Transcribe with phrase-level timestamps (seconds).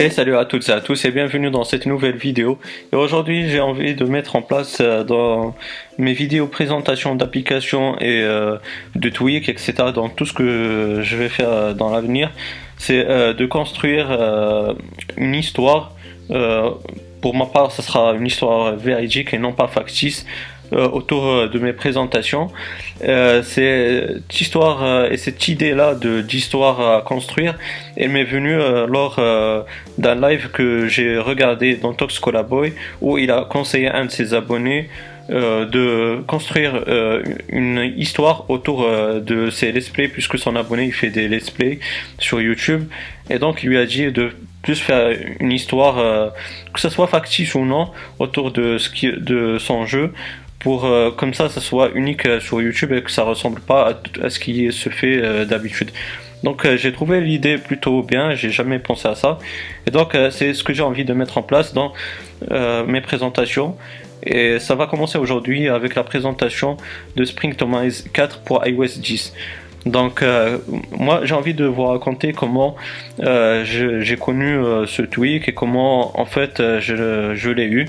[0.00, 2.58] Et salut à toutes et à tous et bienvenue dans cette nouvelle vidéo.
[2.92, 5.54] Et aujourd'hui j'ai envie de mettre en place euh, dans
[5.98, 8.56] mes vidéos présentation d'applications et euh,
[8.96, 9.74] de tweaks etc.
[9.94, 12.30] dans tout ce que je vais faire euh, dans l'avenir,
[12.78, 14.08] c'est de construire
[15.16, 15.92] une histoire.
[17.20, 20.26] pour ma part, ce sera une histoire véridique et non pas factice
[20.72, 22.50] euh, autour euh, de mes présentations.
[23.04, 27.58] Euh, cette histoire et cette idée-là d'histoire à construire,
[27.96, 28.56] elle m'est venue
[28.88, 29.20] lors
[29.98, 34.10] d'un live que j'ai regardé dans Tox Boy où il a conseillé à un de
[34.10, 34.88] ses abonnés
[35.28, 36.84] de construire
[37.48, 38.88] une histoire autour
[39.20, 41.78] de ses let's play puisque son abonné il fait des let's play
[42.18, 42.84] sur YouTube
[43.30, 44.30] et donc il lui a dit de
[44.62, 46.32] plus faire une histoire
[46.72, 50.12] que ce soit factice ou non autour de ce qui de son jeu
[50.62, 54.00] pour euh, comme ça ça soit unique euh, sur YouTube et que ça ressemble pas
[54.22, 55.90] à, ce qui se fait euh, d'habitude.
[56.44, 59.38] Donc j'ai trouvé l'idée plutôt bien, j'ai jamais pensé à ça.
[59.86, 61.92] Et donc c'est ce que j'ai envie de mettre en place dans
[62.50, 63.76] mes présentations.
[64.24, 66.76] Et ça va commencer aujourd'hui avec la présentation
[67.14, 69.34] de Springtomize 4 pour iOS 10.
[69.86, 70.24] Donc
[70.90, 72.74] moi j'ai envie de vous raconter comment
[73.20, 74.56] j'ai connu
[74.88, 77.86] ce tweak et comment en fait je l'ai eu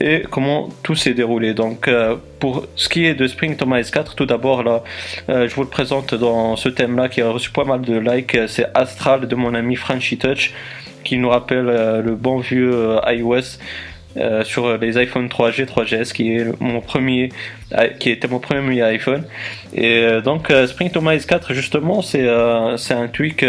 [0.00, 1.52] et comment tout s'est déroulé.
[1.54, 4.82] Donc, euh, pour ce qui est de Spring Thomas 4, tout d'abord, là,
[5.28, 8.36] euh, je vous le présente dans ce thème-là qui a reçu pas mal de likes.
[8.48, 10.54] C'est Astral de mon ami Frenchy Touch,
[11.04, 13.58] qui nous rappelle euh, le bon vieux iOS.
[14.42, 17.28] sur les iPhone 3G, 3GS, qui est mon premier,
[18.00, 19.22] qui était mon premier iPhone.
[19.72, 22.28] Et donc Spring Thomas 4, justement, c'est
[22.76, 23.44] c'est un tweak.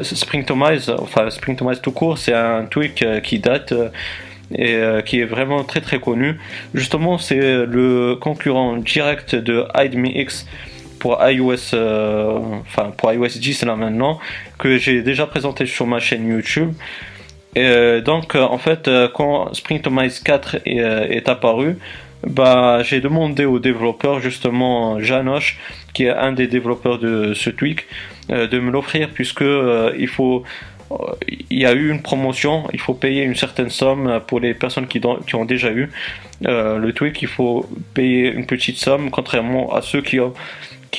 [0.00, 3.74] Spring Thomas, enfin Spring Thomas tout court, c'est un tweak qui date
[4.52, 6.38] et euh, qui est vraiment très très connu.
[6.74, 10.46] Justement, c'est le concurrent direct de HideMeX
[10.98, 14.18] pour iOS, euh, enfin pour iOS 10 là maintenant,
[14.58, 16.72] que j'ai déjà présenté sur ma chaîne YouTube.
[17.56, 21.76] Et euh, donc en fait, quand Springtomize 4 est, apparu,
[22.26, 25.58] bah, j'ai demandé au développeur justement Janoche,
[25.92, 27.86] qui est un des développeurs de ce tweak,
[28.28, 29.44] de me l'offrir puisque
[29.98, 30.42] il faut
[31.28, 34.86] il y a eu une promotion, il faut payer une certaine somme pour les personnes
[34.86, 35.00] qui,
[35.34, 35.90] ont déjà eu
[36.46, 40.18] euh, le tweak, il faut payer une petite somme, contrairement à ceux qui,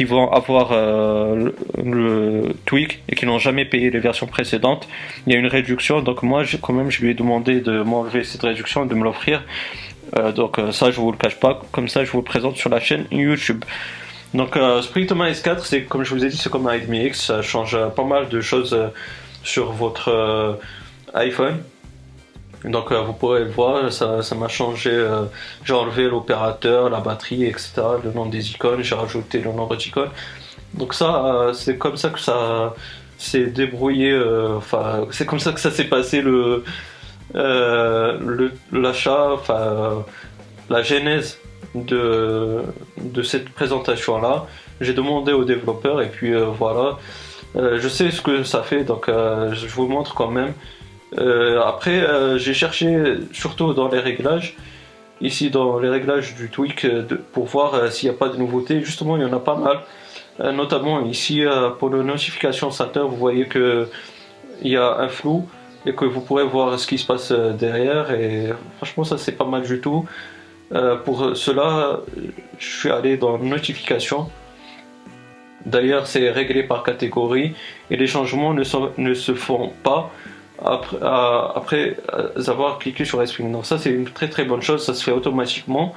[0.03, 1.51] vont avoir euh,
[1.83, 4.87] le, tweak et qui n'ont jamais payé les versions précédentes.
[5.27, 8.23] Il y a une réduction, donc moi quand même je lui ai demandé de m'enlever
[8.23, 9.43] cette réduction, de me l'offrir.
[10.17, 12.69] Euh, donc ça je vous le cache pas, comme ça je vous le présente sur
[12.69, 13.63] la chaîne YouTube.
[14.33, 17.41] Donc Spring Thomas S4, c'est comme je vous ai dit, c'est comme un X, ça
[17.41, 18.77] change pas mal de choses
[19.45, 20.53] sur votre euh,
[21.13, 21.63] iPhone.
[22.65, 24.89] Donc euh, vous pourrez le voir, ça, m'a changé.
[24.91, 25.25] Euh,
[25.63, 27.73] j'ai enlevé l'opérateur, la batterie, etc.
[28.03, 30.09] Le nom des icônes, j'ai rajouté le nombre d'icônes.
[30.73, 32.73] Donc ça, c'est comme ça que ça
[33.17, 34.19] s'est débrouillé.
[34.57, 36.63] Enfin, c'est comme ça que ça s'est passé le
[38.71, 40.03] l'achat, enfin
[40.69, 41.37] la genèse
[41.75, 42.63] de,
[42.97, 44.47] de cette présentation là.
[44.81, 46.97] J'ai demandé au développeur et puis voilà.
[47.55, 50.53] Euh, je sais ce que ça fait, donc euh, je vous montre quand même.
[51.17, 52.05] Euh, après,
[52.37, 54.57] j'ai cherché surtout dans les réglages,
[55.21, 56.85] ici dans les réglages du tweak,
[57.31, 58.81] pour voir s'il n'y a pas de nouveautés.
[58.81, 59.79] Justement, il y en a pas mal.
[60.53, 61.43] notamment ici
[61.79, 63.87] pour le notification center, vous voyez que
[64.61, 65.47] il y a un flou
[65.85, 68.11] et que vous pourrez voir ce qui se passe derrière.
[68.11, 70.05] Et franchement, ça c'est pas mal du tout.
[71.05, 72.01] pour cela,
[72.57, 74.29] je suis allé dans notification
[75.65, 77.55] D'ailleurs, c'est réglé par catégorie
[77.89, 80.11] et les changements ne, se font pas
[80.63, 81.97] après,
[82.47, 83.51] avoir cliqué sur Respring.
[83.51, 85.95] Donc ça, c'est une très très bonne chose, ça se fait automatiquement.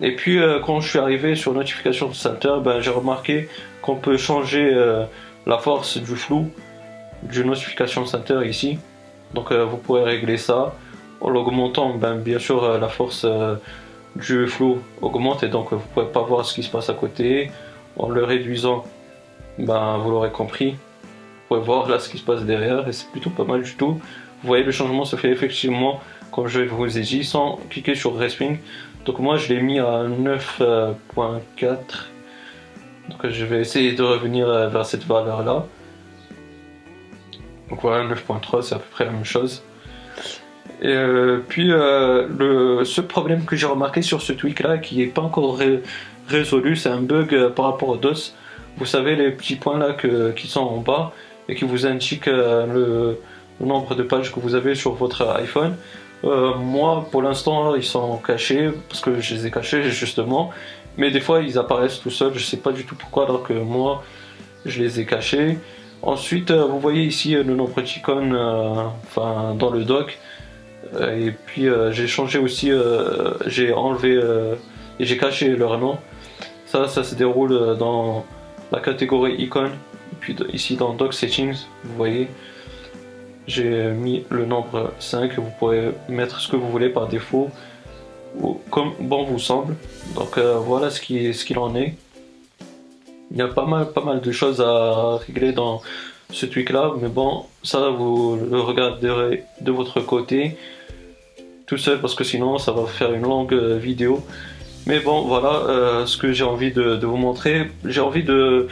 [0.00, 3.48] Et puis, euh, quand je suis arrivé sur Notification Center, ben, j'ai remarqué
[3.82, 5.04] qu'on peut changer euh,
[5.46, 6.50] la force du flou
[7.22, 8.78] du Notification Center ici.
[9.34, 10.74] Donc, euh, vous pourrez régler ça.
[11.20, 13.26] En l'augmentant, ben, bien sûr, la force
[14.14, 16.94] du flou augmente et donc vous ne pouvez pas voir ce qui se passe à
[16.94, 17.50] côté
[17.98, 18.84] en le réduisant,
[19.58, 23.10] ben, vous l'aurez compris, vous pouvez voir là ce qui se passe derrière et c'est
[23.10, 24.00] plutôt pas mal du tout.
[24.42, 26.00] Vous voyez le changement se fait effectivement
[26.30, 28.58] comme je vous ai dit sans cliquer sur Resping.
[29.04, 30.94] Donc moi je l'ai mis à 9.4.
[33.08, 35.66] Donc je vais essayer de revenir vers cette valeur là.
[37.70, 39.62] Donc voilà 9.3 c'est à peu près la même chose.
[40.80, 44.98] Et euh, puis euh, le, ce problème que j'ai remarqué sur ce tweak là qui
[44.98, 45.58] n'est pas encore
[46.28, 46.76] résolu.
[46.76, 48.34] C'est un bug euh, par rapport au DOS.
[48.76, 49.96] Vous savez, les petits points là
[50.36, 51.12] qui sont en bas
[51.48, 53.18] et qui vous indiquent le,
[53.60, 55.74] nombre de pages que vous avez sur votre iPhone.
[56.22, 60.50] Moi, pour l'instant, ils sont cachés parce que je les ai cachés justement.
[60.96, 62.34] Mais des fois, ils apparaissent tout seuls.
[62.34, 64.04] Je sais pas du tout pourquoi, alors que moi,
[64.64, 65.58] je les ai cachés.
[66.02, 68.38] Ensuite, vous voyez ici le nombre d'icônes
[69.16, 70.20] dans le dock.
[71.00, 72.70] Et puis j'ai changé aussi,
[73.46, 74.20] j'ai enlevé
[74.98, 75.98] et j'ai caché leur nom.
[76.66, 78.24] Ça, ça se déroule dans
[78.72, 79.72] la catégorie icône.
[80.20, 82.28] Puis ici dans Dock Settings, vous voyez,
[83.46, 85.34] j'ai mis le nombre 5.
[85.38, 87.48] Vous pourrez mettre ce que vous voulez par défaut,
[88.40, 89.76] ou comme bon vous semble.
[90.14, 91.94] Donc voilà ce qu'il ce qu'il en est.
[93.30, 95.82] Il y a pas mal, pas mal de choses à régler dans
[96.30, 100.56] ce tweak là, mais bon, ça vous le regarderez de votre côté
[101.68, 104.24] tout seul parce que sinon ça va faire une longue vidéo.
[104.88, 107.70] Mais bon, voilà euh, ce que j'ai envie de, vous montrer.
[107.84, 108.68] J'ai envie de.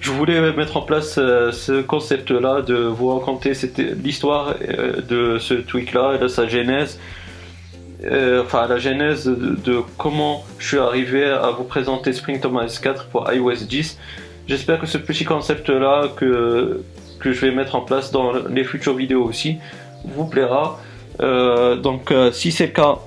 [0.00, 3.52] Je voulais mettre en place euh, ce concept-là, de vous raconter
[4.02, 6.98] l'histoire euh, de ce tweak-là de sa genèse.
[8.04, 13.32] enfin, la genèse de, comment je suis arrivé à vous présenter Spring Thomas 4 pour
[13.32, 13.98] iOS 10.
[14.48, 16.82] J'espère que ce petit concept-là que,
[17.20, 19.58] que je vais mettre en place dans les futures vidéos aussi
[20.04, 20.80] vous plaira.
[21.18, 22.98] Donc, si c'est le cas,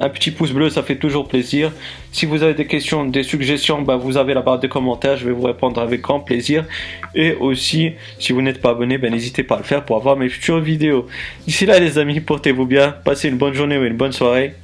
[0.00, 1.72] un petit pouce bleu, ça fait toujours plaisir.
[2.12, 5.26] Si vous avez des questions, des suggestions, bah, vous avez la barre de commentaires, je
[5.26, 6.64] vais vous répondre avec grand plaisir.
[7.14, 10.16] Et aussi, si vous n'êtes pas abonné, ben, n'hésitez pas à le faire pour avoir
[10.16, 11.06] mes futures vidéos.
[11.46, 14.54] D'ici là, les amis, portez-vous bien, passez une bonne journée ou une bonne soirée.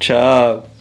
[0.00, 0.77] Ciao